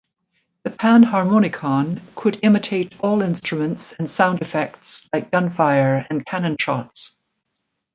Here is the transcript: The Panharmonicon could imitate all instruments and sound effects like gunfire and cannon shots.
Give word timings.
The 0.63 0.71
Panharmonicon 0.71 2.01
could 2.15 2.39
imitate 2.41 2.95
all 3.01 3.21
instruments 3.21 3.91
and 3.93 4.09
sound 4.09 4.41
effects 4.41 5.07
like 5.13 5.29
gunfire 5.29 6.07
and 6.09 6.25
cannon 6.25 6.55
shots. 6.59 7.19